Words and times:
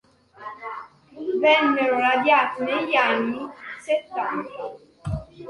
Vennero 1.41 1.99
radiati 1.99 2.63
negli 2.63 2.95
anni 2.95 3.39
settanta. 3.83 4.75